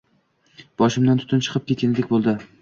[0.81, 2.37] Boshimdan tutun chiqib ketgandek bo`ldi